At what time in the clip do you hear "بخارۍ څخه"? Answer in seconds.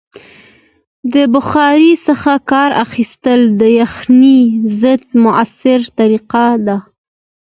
1.33-2.33